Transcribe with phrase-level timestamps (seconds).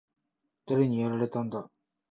[0.65, 1.69] 誰にやられたんだ？